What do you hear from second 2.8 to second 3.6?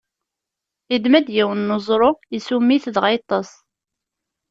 dɣa yeṭṭeṣ.